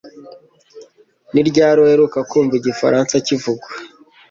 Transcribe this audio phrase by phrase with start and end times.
[1.33, 3.67] Ni ryari uheruka kumva igifaransa kivugwa